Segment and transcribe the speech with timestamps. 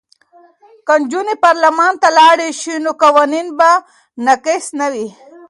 [0.87, 3.71] که نجونې پارلمان ته لاړې شي نو قوانین به
[4.25, 5.07] ناقص نه وي.